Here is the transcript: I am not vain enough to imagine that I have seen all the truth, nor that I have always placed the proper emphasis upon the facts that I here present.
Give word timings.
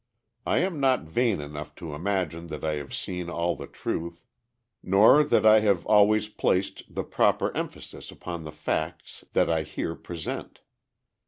I 0.47 0.57
am 0.61 0.79
not 0.79 1.03
vain 1.03 1.39
enough 1.39 1.75
to 1.75 1.93
imagine 1.93 2.47
that 2.47 2.63
I 2.65 2.71
have 2.77 2.91
seen 2.91 3.29
all 3.29 3.55
the 3.55 3.67
truth, 3.67 4.25
nor 4.81 5.23
that 5.23 5.45
I 5.45 5.59
have 5.59 5.85
always 5.85 6.27
placed 6.27 6.81
the 6.89 7.03
proper 7.03 7.55
emphasis 7.55 8.09
upon 8.09 8.43
the 8.43 8.51
facts 8.51 9.25
that 9.33 9.47
I 9.47 9.61
here 9.61 9.93
present. 9.93 10.61